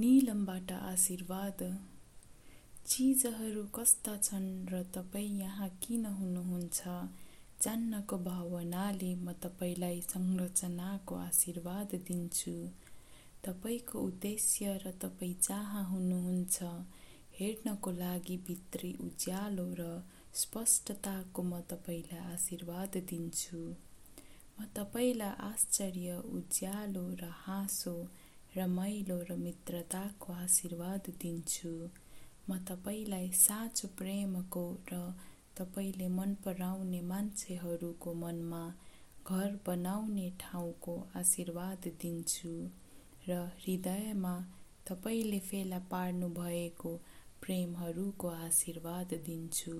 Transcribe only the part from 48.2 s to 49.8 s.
आशीर्वाद दिन्छु।